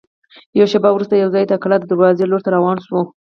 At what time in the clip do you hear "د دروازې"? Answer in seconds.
1.79-2.23